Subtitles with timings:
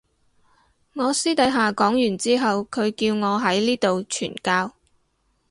[0.95, 4.73] 我私底下講完之後佢叫我喺呢度傳教